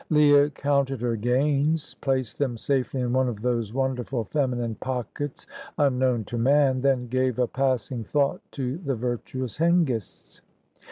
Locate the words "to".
6.23-6.39, 8.51-8.79